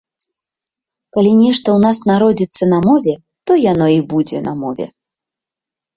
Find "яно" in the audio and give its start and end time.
3.71-3.87